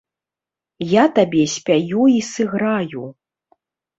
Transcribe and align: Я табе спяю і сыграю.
Я 0.93 1.01
табе 1.19 1.43
спяю 1.57 2.01
і 2.13 2.17
сыграю. 2.31 3.03